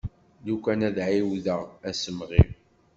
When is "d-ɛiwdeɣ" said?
0.95-1.59